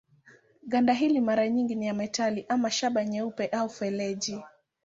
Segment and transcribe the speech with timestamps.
[0.67, 4.43] Ganda hili mara nyingi ni ya metali ama shaba nyeupe au feleji.